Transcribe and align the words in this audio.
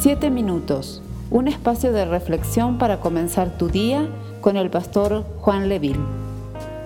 Siete 0.00 0.30
minutos, 0.30 1.02
un 1.28 1.48
espacio 1.48 1.90
de 1.92 2.04
reflexión 2.04 2.78
para 2.78 3.00
comenzar 3.00 3.58
tu 3.58 3.68
día 3.68 4.08
con 4.40 4.56
el 4.56 4.70
pastor 4.70 5.24
Juan 5.40 5.68
Leville. 5.68 5.98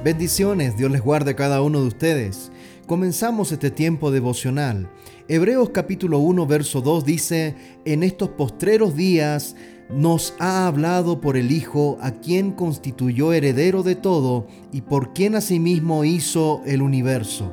Bendiciones, 0.02 0.78
Dios 0.78 0.90
les 0.90 1.02
guarde 1.02 1.32
a 1.32 1.36
cada 1.36 1.60
uno 1.60 1.82
de 1.82 1.88
ustedes. 1.88 2.50
Comenzamos 2.86 3.52
este 3.52 3.70
tiempo 3.70 4.10
devocional. 4.10 4.88
Hebreos 5.28 5.68
capítulo 5.74 6.20
1, 6.20 6.46
verso 6.46 6.80
2 6.80 7.04
dice, 7.04 7.54
en 7.84 8.02
estos 8.02 8.30
postreros 8.30 8.96
días 8.96 9.56
nos 9.90 10.32
ha 10.38 10.66
hablado 10.66 11.20
por 11.20 11.36
el 11.36 11.52
Hijo, 11.52 11.98
a 12.00 12.12
quien 12.12 12.52
constituyó 12.52 13.34
heredero 13.34 13.82
de 13.82 13.94
todo 13.94 14.46
y 14.72 14.80
por 14.80 15.12
quien 15.12 15.34
asimismo 15.34 16.04
hizo 16.04 16.62
el 16.64 16.80
universo. 16.80 17.52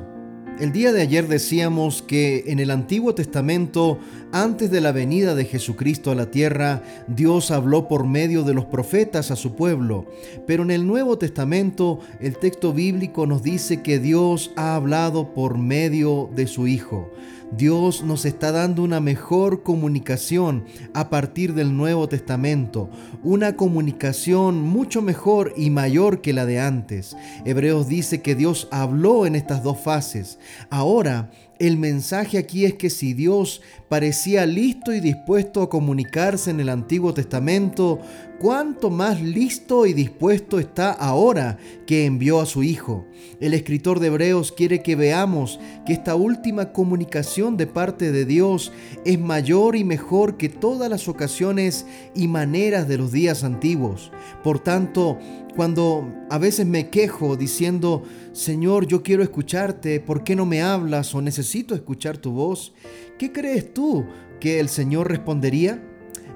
El 0.60 0.72
día 0.72 0.92
de 0.92 1.00
ayer 1.00 1.26
decíamos 1.26 2.02
que 2.02 2.44
en 2.48 2.58
el 2.58 2.70
Antiguo 2.70 3.14
Testamento, 3.14 3.98
antes 4.30 4.70
de 4.70 4.82
la 4.82 4.92
venida 4.92 5.34
de 5.34 5.46
Jesucristo 5.46 6.10
a 6.10 6.14
la 6.14 6.30
tierra, 6.30 6.82
Dios 7.06 7.50
habló 7.50 7.88
por 7.88 8.06
medio 8.06 8.42
de 8.42 8.52
los 8.52 8.66
profetas 8.66 9.30
a 9.30 9.36
su 9.36 9.56
pueblo. 9.56 10.04
Pero 10.46 10.62
en 10.62 10.70
el 10.70 10.86
Nuevo 10.86 11.16
Testamento, 11.16 12.00
el 12.20 12.36
texto 12.36 12.74
bíblico 12.74 13.26
nos 13.26 13.42
dice 13.42 13.80
que 13.80 13.98
Dios 13.98 14.50
ha 14.54 14.74
hablado 14.74 15.32
por 15.32 15.56
medio 15.56 16.28
de 16.36 16.46
su 16.46 16.66
Hijo. 16.66 17.10
Dios 17.56 18.04
nos 18.04 18.24
está 18.26 18.52
dando 18.52 18.82
una 18.84 19.00
mejor 19.00 19.64
comunicación 19.64 20.64
a 20.94 21.10
partir 21.10 21.54
del 21.54 21.76
Nuevo 21.76 22.08
Testamento, 22.08 22.88
una 23.24 23.56
comunicación 23.56 24.62
mucho 24.62 25.02
mejor 25.02 25.52
y 25.56 25.70
mayor 25.70 26.20
que 26.20 26.32
la 26.32 26.46
de 26.46 26.60
antes. 26.60 27.16
Hebreos 27.44 27.88
dice 27.88 28.22
que 28.22 28.36
Dios 28.36 28.68
habló 28.70 29.26
en 29.26 29.34
estas 29.34 29.64
dos 29.64 29.80
fases. 29.80 30.38
Ahora 30.70 31.30
el 31.60 31.76
mensaje 31.76 32.38
aquí 32.38 32.64
es 32.64 32.72
que 32.74 32.88
si 32.88 33.12
Dios 33.12 33.60
parecía 33.90 34.46
listo 34.46 34.94
y 34.94 35.00
dispuesto 35.00 35.60
a 35.60 35.68
comunicarse 35.68 36.50
en 36.50 36.58
el 36.58 36.70
Antiguo 36.70 37.12
Testamento, 37.12 37.98
cuánto 38.40 38.88
más 38.88 39.20
listo 39.20 39.84
y 39.84 39.92
dispuesto 39.92 40.58
está 40.58 40.90
ahora 40.90 41.58
que 41.86 42.06
envió 42.06 42.40
a 42.40 42.46
su 42.46 42.62
Hijo. 42.62 43.04
El 43.40 43.52
escritor 43.52 44.00
de 44.00 44.06
Hebreos 44.06 44.52
quiere 44.52 44.82
que 44.82 44.96
veamos 44.96 45.60
que 45.84 45.92
esta 45.92 46.14
última 46.14 46.72
comunicación 46.72 47.39
de 47.40 47.66
parte 47.66 48.12
de 48.12 48.26
Dios 48.26 48.70
es 49.06 49.18
mayor 49.18 49.74
y 49.74 49.82
mejor 49.82 50.36
que 50.36 50.50
todas 50.50 50.90
las 50.90 51.08
ocasiones 51.08 51.86
y 52.14 52.28
maneras 52.28 52.86
de 52.86 52.98
los 52.98 53.12
días 53.12 53.44
antiguos. 53.44 54.12
Por 54.44 54.58
tanto, 54.58 55.18
cuando 55.56 56.12
a 56.28 56.36
veces 56.36 56.66
me 56.66 56.90
quejo 56.90 57.36
diciendo, 57.36 58.02
Señor, 58.32 58.86
yo 58.86 59.02
quiero 59.02 59.22
escucharte, 59.22 60.00
¿por 60.00 60.22
qué 60.22 60.36
no 60.36 60.44
me 60.44 60.60
hablas 60.60 61.14
o 61.14 61.22
necesito 61.22 61.74
escuchar 61.74 62.18
tu 62.18 62.32
voz? 62.32 62.74
¿Qué 63.18 63.32
crees 63.32 63.72
tú 63.72 64.04
que 64.38 64.60
el 64.60 64.68
Señor 64.68 65.08
respondería? 65.08 65.82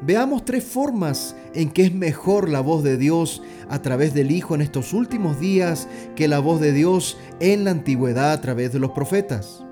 Veamos 0.01 0.45
tres 0.47 0.65
formas 0.65 1.37
en 1.55 1.71
que 1.71 1.83
es 1.83 1.95
mejor 1.95 2.49
la 2.49 2.61
voz 2.61 2.83
de 2.83 2.97
Dios 2.97 3.43
a 3.69 3.83
través 3.83 4.15
del 4.15 4.31
Hijo 4.31 4.55
en 4.55 4.63
estos 4.63 4.95
últimos 4.95 5.39
días 5.39 5.87
que 6.17 6.29
la 6.29 6.39
voz 6.39 6.61
de 6.61 6.73
Dios 6.73 7.19
en 7.41 7.65
la 7.65 7.73
antigüedad 7.73 8.33
a 8.33 8.41
través 8.41 8.73
de 8.73 8.79
los 8.79 8.93
profetas. 8.93 9.64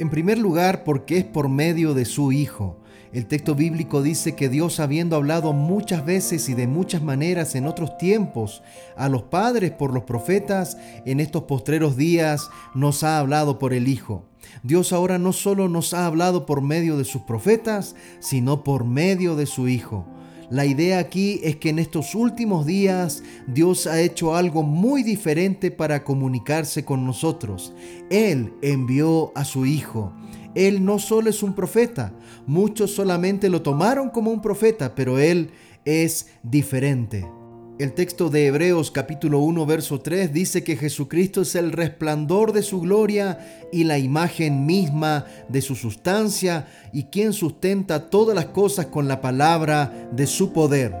En 0.00 0.08
primer 0.08 0.38
lugar, 0.38 0.82
porque 0.82 1.18
es 1.18 1.24
por 1.24 1.50
medio 1.50 1.92
de 1.92 2.06
su 2.06 2.32
Hijo. 2.32 2.78
El 3.12 3.26
texto 3.26 3.54
bíblico 3.54 4.00
dice 4.00 4.34
que 4.34 4.48
Dios, 4.48 4.80
habiendo 4.80 5.14
hablado 5.14 5.52
muchas 5.52 6.06
veces 6.06 6.48
y 6.48 6.54
de 6.54 6.66
muchas 6.66 7.02
maneras 7.02 7.54
en 7.54 7.66
otros 7.66 7.98
tiempos 7.98 8.62
a 8.96 9.10
los 9.10 9.24
padres 9.24 9.72
por 9.72 9.92
los 9.92 10.04
profetas, 10.04 10.78
en 11.04 11.20
estos 11.20 11.42
postreros 11.42 11.98
días 11.98 12.48
nos 12.74 13.04
ha 13.04 13.18
hablado 13.18 13.58
por 13.58 13.74
el 13.74 13.88
Hijo. 13.88 14.24
Dios 14.62 14.94
ahora 14.94 15.18
no 15.18 15.34
solo 15.34 15.68
nos 15.68 15.92
ha 15.92 16.06
hablado 16.06 16.46
por 16.46 16.62
medio 16.62 16.96
de 16.96 17.04
sus 17.04 17.20
profetas, 17.20 17.94
sino 18.20 18.64
por 18.64 18.86
medio 18.86 19.36
de 19.36 19.44
su 19.44 19.68
Hijo. 19.68 20.06
La 20.50 20.66
idea 20.66 20.98
aquí 20.98 21.40
es 21.44 21.56
que 21.56 21.68
en 21.68 21.78
estos 21.78 22.16
últimos 22.16 22.66
días 22.66 23.22
Dios 23.46 23.86
ha 23.86 24.00
hecho 24.00 24.34
algo 24.34 24.64
muy 24.64 25.04
diferente 25.04 25.70
para 25.70 26.02
comunicarse 26.02 26.84
con 26.84 27.06
nosotros. 27.06 27.72
Él 28.10 28.52
envió 28.60 29.30
a 29.36 29.44
su 29.44 29.64
Hijo. 29.64 30.12
Él 30.56 30.84
no 30.84 30.98
solo 30.98 31.30
es 31.30 31.44
un 31.44 31.54
profeta, 31.54 32.12
muchos 32.48 32.90
solamente 32.90 33.48
lo 33.48 33.62
tomaron 33.62 34.10
como 34.10 34.32
un 34.32 34.42
profeta, 34.42 34.96
pero 34.96 35.20
Él 35.20 35.52
es 35.84 36.26
diferente. 36.42 37.24
El 37.80 37.94
texto 37.94 38.28
de 38.28 38.46
Hebreos 38.46 38.90
capítulo 38.90 39.38
1 39.38 39.64
verso 39.64 40.02
3 40.02 40.34
dice 40.34 40.62
que 40.62 40.76
Jesucristo 40.76 41.40
es 41.40 41.54
el 41.54 41.72
resplandor 41.72 42.52
de 42.52 42.62
su 42.62 42.82
gloria 42.82 43.38
y 43.72 43.84
la 43.84 43.96
imagen 43.96 44.66
misma 44.66 45.24
de 45.48 45.62
su 45.62 45.74
sustancia 45.74 46.66
y 46.92 47.04
quien 47.04 47.32
sustenta 47.32 48.10
todas 48.10 48.36
las 48.36 48.48
cosas 48.48 48.84
con 48.84 49.08
la 49.08 49.22
palabra 49.22 50.10
de 50.12 50.26
su 50.26 50.52
poder. 50.52 50.94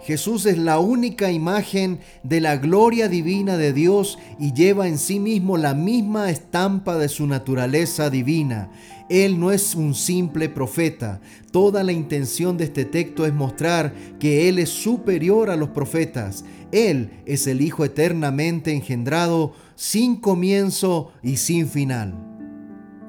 Jesús 0.00 0.46
es 0.46 0.58
la 0.58 0.80
única 0.80 1.30
imagen 1.30 2.00
de 2.24 2.40
la 2.40 2.56
gloria 2.56 3.08
divina 3.08 3.56
de 3.56 3.72
Dios 3.72 4.18
y 4.40 4.52
lleva 4.52 4.88
en 4.88 4.98
sí 4.98 5.20
mismo 5.20 5.56
la 5.56 5.74
misma 5.74 6.30
estampa 6.30 6.98
de 6.98 7.08
su 7.08 7.28
naturaleza 7.28 8.10
divina. 8.10 8.68
Él 9.12 9.38
no 9.38 9.52
es 9.52 9.74
un 9.74 9.94
simple 9.94 10.48
profeta. 10.48 11.20
Toda 11.50 11.84
la 11.84 11.92
intención 11.92 12.56
de 12.56 12.64
este 12.64 12.84
texto 12.84 13.26
es 13.26 13.34
mostrar 13.34 13.94
que 14.18 14.48
Él 14.48 14.58
es 14.58 14.70
superior 14.70 15.50
a 15.50 15.56
los 15.56 15.68
profetas. 15.68 16.44
Él 16.72 17.10
es 17.26 17.46
el 17.46 17.60
Hijo 17.60 17.84
eternamente 17.84 18.72
engendrado, 18.72 19.52
sin 19.76 20.16
comienzo 20.16 21.12
y 21.22 21.36
sin 21.36 21.68
final 21.68 22.32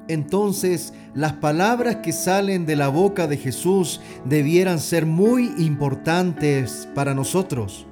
entonces 0.08 0.92
las 1.14 1.34
palabras 1.34 1.96
que 1.96 2.12
salen 2.12 2.66
de 2.66 2.76
la 2.76 2.88
boca 2.88 3.26
de 3.26 3.36
Jesús 3.36 4.00
debieran 4.24 4.78
ser 4.78 5.06
muy 5.06 5.52
importantes 5.58 6.88
para 6.94 7.14
nosotros. 7.14 7.86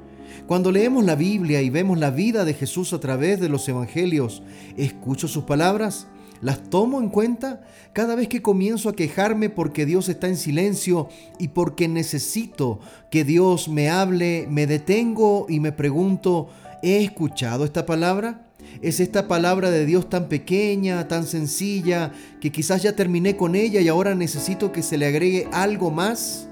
Cuando 0.46 0.72
leemos 0.72 1.04
la 1.04 1.14
Biblia 1.14 1.62
y 1.62 1.70
vemos 1.70 1.98
la 1.98 2.10
vida 2.10 2.44
de 2.44 2.54
Jesús 2.54 2.92
a 2.92 3.00
través 3.00 3.40
de 3.40 3.48
los 3.48 3.68
evangelios, 3.68 4.42
¿escucho 4.76 5.28
sus 5.28 5.44
palabras? 5.44 6.08
¿Las 6.42 6.68
tomo 6.68 7.00
en 7.00 7.08
cuenta? 7.08 7.62
Cada 7.92 8.16
vez 8.16 8.26
que 8.26 8.42
comienzo 8.42 8.88
a 8.88 8.96
quejarme 8.96 9.48
porque 9.48 9.86
Dios 9.86 10.08
está 10.08 10.26
en 10.26 10.36
silencio 10.36 11.08
y 11.38 11.48
porque 11.48 11.86
necesito 11.86 12.80
que 13.12 13.22
Dios 13.22 13.68
me 13.68 13.88
hable, 13.88 14.48
me 14.50 14.66
detengo 14.66 15.46
y 15.48 15.60
me 15.60 15.70
pregunto, 15.70 16.48
¿he 16.82 17.04
escuchado 17.04 17.64
esta 17.64 17.86
palabra? 17.86 18.48
Es 18.80 18.98
esta 18.98 19.28
palabra 19.28 19.70
de 19.70 19.86
Dios 19.86 20.08
tan 20.10 20.28
pequeña, 20.28 21.06
tan 21.06 21.26
sencilla, 21.26 22.12
que 22.40 22.50
quizás 22.50 22.82
ya 22.82 22.96
terminé 22.96 23.36
con 23.36 23.54
ella 23.54 23.80
y 23.80 23.86
ahora 23.86 24.16
necesito 24.16 24.72
que 24.72 24.82
se 24.82 24.98
le 24.98 25.06
agregue 25.06 25.46
algo 25.52 25.92
más. 25.92 26.48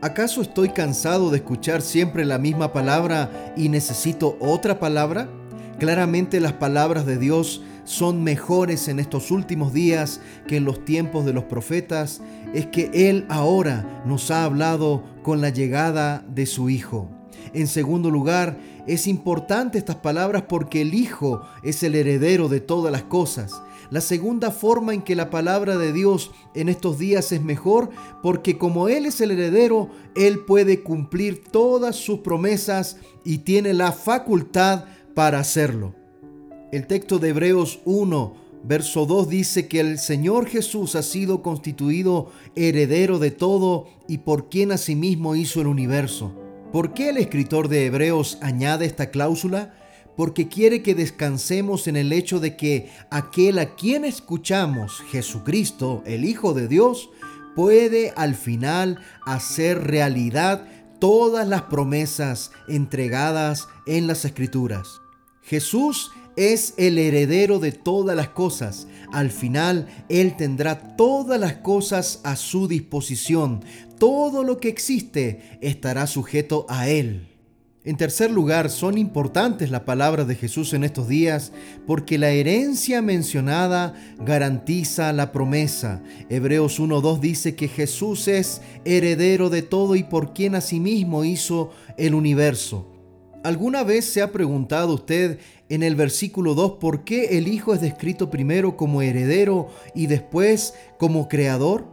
¿Acaso 0.00 0.42
estoy 0.42 0.70
cansado 0.70 1.30
de 1.30 1.38
escuchar 1.38 1.82
siempre 1.82 2.24
la 2.24 2.38
misma 2.38 2.72
palabra 2.72 3.52
y 3.56 3.68
necesito 3.68 4.36
otra 4.40 4.80
palabra? 4.80 5.28
Claramente 5.78 6.40
las 6.40 6.54
palabras 6.54 7.06
de 7.06 7.18
Dios 7.18 7.62
son 7.88 8.22
mejores 8.22 8.86
en 8.88 9.00
estos 9.00 9.30
últimos 9.30 9.72
días 9.72 10.20
que 10.46 10.58
en 10.58 10.66
los 10.66 10.84
tiempos 10.84 11.24
de 11.24 11.32
los 11.32 11.44
profetas. 11.44 12.20
Es 12.52 12.66
que 12.66 12.90
Él 12.92 13.24
ahora 13.30 14.02
nos 14.04 14.30
ha 14.30 14.44
hablado 14.44 15.02
con 15.22 15.40
la 15.40 15.48
llegada 15.48 16.22
de 16.28 16.44
su 16.44 16.68
Hijo. 16.68 17.08
En 17.54 17.66
segundo 17.66 18.10
lugar, 18.10 18.58
es 18.86 19.06
importante 19.06 19.78
estas 19.78 19.96
palabras 19.96 20.44
porque 20.46 20.82
el 20.82 20.92
Hijo 20.92 21.40
es 21.62 21.82
el 21.82 21.94
heredero 21.94 22.50
de 22.50 22.60
todas 22.60 22.92
las 22.92 23.04
cosas. 23.04 23.62
La 23.90 24.02
segunda 24.02 24.50
forma 24.50 24.92
en 24.92 25.00
que 25.00 25.16
la 25.16 25.30
palabra 25.30 25.78
de 25.78 25.94
Dios 25.94 26.30
en 26.54 26.68
estos 26.68 26.98
días 26.98 27.32
es 27.32 27.40
mejor, 27.40 27.88
porque 28.22 28.58
como 28.58 28.90
Él 28.90 29.06
es 29.06 29.22
el 29.22 29.30
heredero, 29.30 29.88
Él 30.14 30.40
puede 30.40 30.82
cumplir 30.82 31.42
todas 31.42 31.96
sus 31.96 32.18
promesas 32.18 32.98
y 33.24 33.38
tiene 33.38 33.72
la 33.72 33.92
facultad 33.92 34.84
para 35.14 35.38
hacerlo. 35.38 35.97
El 36.70 36.86
texto 36.86 37.18
de 37.18 37.30
Hebreos 37.30 37.80
1 37.84 38.48
Verso 38.64 39.06
2 39.06 39.28
dice 39.28 39.68
que 39.68 39.80
el 39.80 39.98
Señor 39.98 40.48
Jesús 40.48 40.96
ha 40.96 41.02
sido 41.02 41.42
constituido 41.42 42.32
heredero 42.56 43.18
de 43.18 43.30
todo 43.30 43.88
y 44.08 44.18
por 44.18 44.48
quien 44.48 44.72
asimismo 44.72 45.36
hizo 45.36 45.60
el 45.60 45.68
universo. 45.68 46.34
¿Por 46.72 46.92
qué 46.92 47.10
el 47.10 47.16
escritor 47.18 47.68
de 47.68 47.86
Hebreos 47.86 48.38
añade 48.42 48.84
esta 48.84 49.10
cláusula? 49.10 49.74
Porque 50.16 50.48
quiere 50.48 50.82
que 50.82 50.96
descansemos 50.96 51.86
en 51.86 51.96
el 51.96 52.12
hecho 52.12 52.40
de 52.40 52.56
que 52.56 52.90
aquel 53.10 53.60
a 53.60 53.76
quien 53.76 54.04
escuchamos, 54.04 55.00
Jesucristo, 55.12 56.02
el 56.04 56.24
Hijo 56.24 56.52
de 56.52 56.66
Dios, 56.66 57.08
puede 57.54 58.12
al 58.16 58.34
final 58.34 58.98
hacer 59.24 59.84
realidad 59.84 60.66
todas 60.98 61.46
las 61.46 61.62
promesas 61.62 62.50
entregadas 62.66 63.68
en 63.86 64.08
las 64.08 64.24
Escrituras. 64.24 65.00
Jesús 65.42 66.10
es 66.38 66.72
el 66.76 66.98
heredero 66.98 67.58
de 67.58 67.72
todas 67.72 68.16
las 68.16 68.28
cosas. 68.28 68.86
Al 69.12 69.30
final, 69.30 69.88
Él 70.08 70.36
tendrá 70.36 70.96
todas 70.96 71.40
las 71.40 71.54
cosas 71.54 72.20
a 72.22 72.36
su 72.36 72.68
disposición. 72.68 73.64
Todo 73.98 74.44
lo 74.44 74.58
que 74.58 74.68
existe 74.68 75.58
estará 75.60 76.06
sujeto 76.06 76.64
a 76.68 76.88
Él. 76.88 77.26
En 77.84 77.96
tercer 77.96 78.30
lugar, 78.30 78.70
son 78.70 78.98
importantes 78.98 79.70
las 79.70 79.80
palabras 79.80 80.28
de 80.28 80.36
Jesús 80.36 80.74
en 80.74 80.84
estos 80.84 81.08
días 81.08 81.52
porque 81.86 82.18
la 82.18 82.30
herencia 82.30 83.02
mencionada 83.02 83.94
garantiza 84.18 85.12
la 85.12 85.32
promesa. 85.32 86.02
Hebreos 86.28 86.78
1.2 86.78 87.18
dice 87.18 87.56
que 87.56 87.66
Jesús 87.66 88.28
es 88.28 88.60
heredero 88.84 89.48
de 89.50 89.62
todo 89.62 89.96
y 89.96 90.04
por 90.04 90.34
quien 90.34 90.54
asimismo 90.54 91.24
hizo 91.24 91.70
el 91.96 92.14
universo. 92.14 92.97
¿Alguna 93.48 93.82
vez 93.82 94.04
se 94.04 94.20
ha 94.20 94.30
preguntado 94.30 94.92
usted 94.92 95.38
en 95.70 95.82
el 95.82 95.96
versículo 95.96 96.54
2 96.54 96.72
por 96.72 97.04
qué 97.04 97.38
el 97.38 97.48
Hijo 97.48 97.72
es 97.72 97.80
descrito 97.80 98.28
primero 98.28 98.76
como 98.76 99.00
heredero 99.00 99.70
y 99.94 100.06
después 100.06 100.74
como 100.98 101.28
creador? 101.28 101.86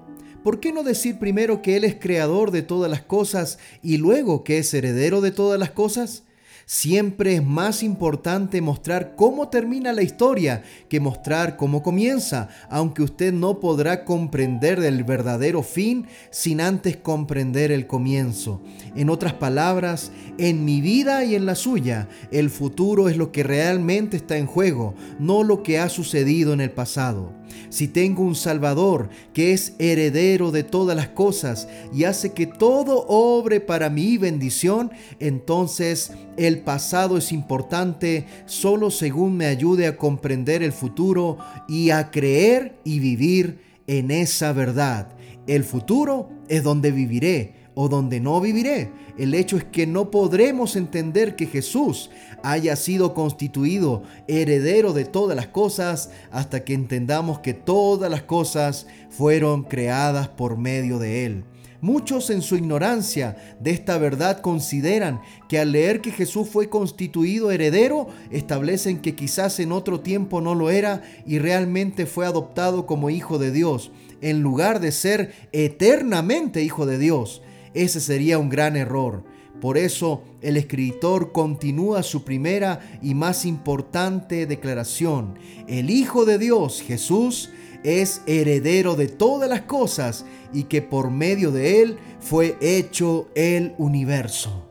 ¿Por 0.44 0.60
qué 0.60 0.74
no 0.74 0.84
decir 0.84 1.18
primero 1.18 1.62
que 1.62 1.78
Él 1.78 1.86
es 1.86 1.96
creador 1.96 2.52
de 2.52 2.62
todas 2.62 2.92
las 2.92 3.04
cosas 3.04 3.58
y 3.82 3.96
luego 3.96 4.44
que 4.44 4.58
es 4.58 4.74
heredero 4.74 5.22
de 5.22 5.32
todas 5.32 5.58
las 5.58 5.72
cosas? 5.72 6.24
Siempre 6.68 7.36
es 7.36 7.44
más 7.46 7.84
importante 7.84 8.60
mostrar 8.60 9.16
cómo 9.16 9.50
termina 9.50 9.94
la 9.94 10.02
historia 10.02 10.64
que 10.90 11.00
mostrar 11.00 11.58
cómo 11.58 11.84
comienza, 11.84 12.50
aunque 12.72 13.04
usted 13.04 13.32
no 13.32 13.60
podrá 13.60 14.04
comprender 14.04 14.80
el 14.80 15.04
verdadero 15.04 15.62
fin 15.62 16.08
sin 16.32 16.62
antes 16.62 16.98
comprender 16.98 17.72
el 17.72 17.86
comienzo. 17.86 18.64
En 18.96 19.12
otras 19.12 19.34
palabras, 19.34 20.12
en 20.40 20.66
mi 20.66 20.82
vida 20.82 21.24
y 21.24 21.36
en 21.36 21.46
la 21.46 21.54
suya, 21.54 22.08
el 22.32 22.50
futuro 22.50 23.10
es 23.10 23.18
lo 23.18 23.32
que 23.32 23.44
realmente 23.44 24.18
está 24.18 24.38
en 24.38 24.48
juego, 24.48 24.96
no 25.20 25.44
lo 25.44 25.62
que 25.62 25.78
ha 25.78 25.88
sucedido 25.88 26.52
en 26.52 26.62
el 26.62 26.72
pasado. 26.72 27.32
Si 27.70 27.88
tengo 27.88 28.24
un 28.24 28.36
Salvador 28.36 29.10
que 29.34 29.54
es 29.54 29.74
heredero 29.80 30.52
de 30.52 30.64
todas 30.64 30.96
las 30.96 31.10
cosas 31.10 31.68
y 31.94 32.04
hace 32.04 32.34
que 32.34 32.46
todo 32.46 33.06
obre 33.08 33.60
para 33.60 33.90
mi 33.90 34.18
bendición, 34.18 34.92
entonces 35.20 36.12
el 36.38 36.60
pasado 36.60 37.18
es 37.18 37.32
importante 37.32 38.26
solo 38.46 38.92
según 38.92 39.38
me 39.38 39.46
ayude 39.46 39.88
a 39.88 39.98
comprender 39.98 40.64
el 40.64 40.72
futuro 40.72 41.38
y 41.68 41.90
a 41.90 42.12
creer 42.12 42.76
y 42.84 43.00
vivir 43.00 43.60
en 43.88 44.12
esa 44.12 44.54
verdad. 44.54 45.10
El 45.48 45.64
futuro 45.64 46.30
es 46.48 46.64
donde 46.64 46.92
viviré 46.92 47.65
o 47.76 47.90
donde 47.90 48.20
no 48.20 48.42
viviré. 48.42 48.92
El 49.18 49.34
hecho 49.34 49.58
es 49.58 49.64
que 49.64 49.86
no 49.86 50.10
podremos 50.10 50.76
entender 50.76 51.36
que 51.36 51.46
Jesús 51.46 52.10
haya 52.44 52.76
sido 52.76 53.14
constituido 53.14 54.04
heredero 54.28 54.94
de 54.94 55.06
todas 55.06 55.36
las 55.36 55.48
cosas 55.48 56.10
hasta 56.32 56.64
que 56.64 56.74
entendamos 56.74 57.40
que 57.40 57.54
todas 57.54 58.10
las 58.10 58.24
cosas 58.24 58.88
fueron 59.10 59.64
creadas 59.64 60.28
por 60.30 60.58
medio 60.58 61.00
de 61.00 61.26
Él. 61.26 61.44
Muchos 61.82 62.32
en 62.32 62.42
su 62.42 62.56
ignorancia 62.56 63.36
de 63.60 63.70
esta 63.72 64.00
verdad 64.00 64.42
consideran 64.42 65.22
que 65.48 65.60
al 65.60 65.72
leer 65.72 66.02
que 66.02 66.10
Jesús 66.10 66.50
fue 66.50 66.68
constituido 66.68 67.52
heredero, 67.52 68.08
establecen 68.32 69.02
que 69.02 69.14
quizás 69.14 69.60
en 69.60 69.72
otro 69.72 70.00
tiempo 70.00 70.42
no 70.42 70.56
lo 70.56 70.72
era 70.72 71.04
y 71.28 71.38
realmente 71.38 72.08
fue 72.08 72.26
adoptado 72.26 72.88
como 72.88 73.12
hijo 73.12 73.38
de 73.38 73.52
Dios, 73.52 73.92
en 74.22 74.42
lugar 74.42 74.80
de 74.80 74.92
ser 74.92 75.34
eternamente 75.52 76.64
hijo 76.64 76.88
de 76.88 76.98
Dios. 76.98 77.44
Ese 77.76 78.00
sería 78.00 78.40
un 78.40 78.50
gran 78.50 78.76
error. 78.76 79.24
Por 79.62 79.78
eso 79.78 80.24
el 80.42 80.58
escritor 80.58 81.32
continúa 81.32 82.04
su 82.04 82.24
primera 82.24 82.80
y 83.02 83.14
más 83.14 83.46
importante 83.46 84.46
declaración. 84.46 85.38
El 85.68 85.90
Hijo 85.90 86.26
de 86.26 86.38
Dios, 86.38 86.82
Jesús, 86.82 87.52
es 87.84 88.22
heredero 88.26 88.96
de 88.96 89.08
todas 89.08 89.50
las 89.50 89.62
cosas 89.62 90.26
y 90.52 90.64
que 90.64 90.82
por 90.82 91.12
medio 91.12 91.52
de 91.52 91.82
él 91.82 91.98
fue 92.20 92.58
hecho 92.60 93.30
el 93.36 93.76
universo. 93.78 94.66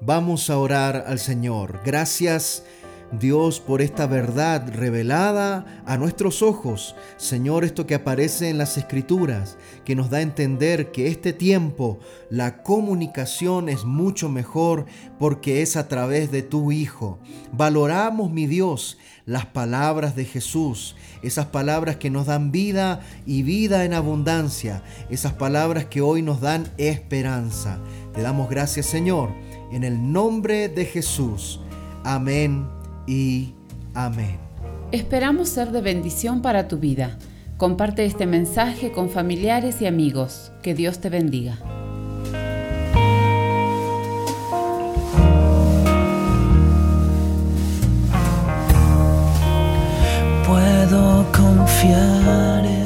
Vamos 0.00 0.50
a 0.50 0.58
orar 0.58 1.04
al 1.06 1.18
Señor. 1.18 1.80
Gracias 1.84 2.64
Dios, 3.12 3.60
por 3.60 3.80
esta 3.80 4.06
verdad 4.06 4.68
revelada 4.70 5.82
a 5.86 5.96
nuestros 5.96 6.42
ojos. 6.42 6.94
Señor, 7.16 7.64
esto 7.64 7.86
que 7.86 7.94
aparece 7.94 8.50
en 8.50 8.58
las 8.58 8.76
escrituras, 8.76 9.56
que 9.84 9.94
nos 9.94 10.10
da 10.10 10.18
a 10.18 10.22
entender 10.22 10.92
que 10.92 11.08
este 11.08 11.32
tiempo 11.32 11.98
la 12.28 12.62
comunicación 12.62 13.68
es 13.68 13.84
mucho 13.84 14.28
mejor 14.28 14.86
porque 15.18 15.62
es 15.62 15.76
a 15.76 15.88
través 15.88 16.30
de 16.30 16.42
tu 16.42 16.70
Hijo. 16.70 17.18
Valoramos, 17.52 18.30
mi 18.30 18.46
Dios, 18.46 18.98
las 19.24 19.46
palabras 19.46 20.14
de 20.14 20.24
Jesús, 20.24 20.94
esas 21.22 21.46
palabras 21.46 21.96
que 21.96 22.10
nos 22.10 22.26
dan 22.26 22.52
vida 22.52 23.00
y 23.26 23.42
vida 23.42 23.84
en 23.84 23.94
abundancia, 23.94 24.82
esas 25.08 25.32
palabras 25.32 25.86
que 25.86 26.02
hoy 26.02 26.20
nos 26.22 26.40
dan 26.40 26.70
esperanza. 26.76 27.78
Te 28.12 28.20
damos 28.20 28.50
gracias, 28.50 28.86
Señor, 28.86 29.30
en 29.72 29.84
el 29.84 30.12
nombre 30.12 30.68
de 30.68 30.84
Jesús. 30.84 31.60
Amén 32.04 32.77
y 33.08 33.54
amén. 33.94 34.38
Esperamos 34.92 35.48
ser 35.48 35.72
de 35.72 35.80
bendición 35.80 36.42
para 36.42 36.68
tu 36.68 36.78
vida. 36.78 37.18
Comparte 37.56 38.04
este 38.04 38.26
mensaje 38.26 38.92
con 38.92 39.10
familiares 39.10 39.82
y 39.82 39.86
amigos. 39.86 40.52
Que 40.62 40.74
Dios 40.74 41.00
te 41.00 41.08
bendiga. 41.08 41.58
Puedo 50.46 51.26
confiar 51.32 52.77